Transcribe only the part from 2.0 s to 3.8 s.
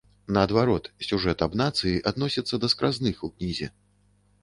адносіцца да скразных у кнізе.